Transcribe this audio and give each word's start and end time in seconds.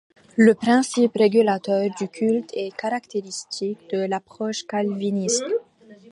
Le 0.35 0.55
principe 0.55 1.11
régulateur 1.15 1.87
du 1.95 2.09
culte 2.09 2.49
est 2.55 2.75
caractéristique 2.75 3.87
de 3.91 3.99
l'approche 4.07 4.65
calviniste. 4.65 5.43